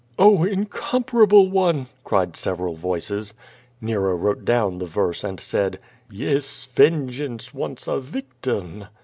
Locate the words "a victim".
7.87-8.85